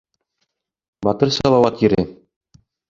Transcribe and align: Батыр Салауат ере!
Батыр 1.09 1.35
Салауат 1.39 1.87
ере! 1.89 2.03